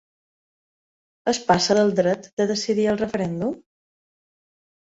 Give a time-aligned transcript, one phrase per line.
[1.33, 3.55] Es passa del dret de decidir al referèndum?